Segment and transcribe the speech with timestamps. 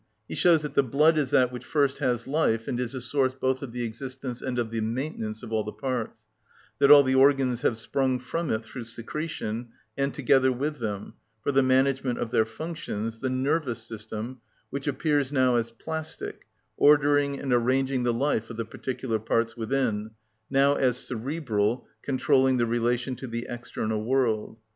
[0.27, 3.35] He shows that the blood is that which first has life and is the source
[3.35, 6.25] both of the existence and of the maintenance of all the parts;
[6.79, 11.51] that all the organs have sprung from it through secretion, and together with them, for
[11.51, 14.41] the management of their functions, the nervous system,
[14.71, 16.47] which appears now as plastic,
[16.77, 20.09] ordering and arranging the life of the particular parts within,
[20.49, 24.57] now as cerebral, controlling the relation to the external world.